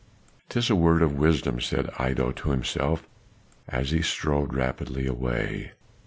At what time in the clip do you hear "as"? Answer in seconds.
3.67-3.91